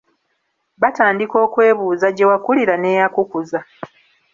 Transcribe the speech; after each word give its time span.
Batandika 0.81 1.35
okwebuuza 1.45 2.07
gye 2.15 2.25
wakulira 2.29 2.73
n’eyakukuza. 2.77 3.59